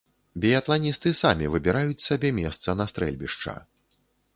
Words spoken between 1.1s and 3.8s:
самі выбіраюць сабе месца на стрэльбішча.